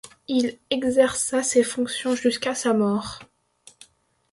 [0.27, 3.19] Il exerça ces fonctions jusqu'à sa mort.